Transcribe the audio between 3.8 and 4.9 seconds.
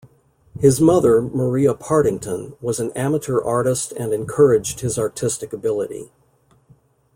and encouraged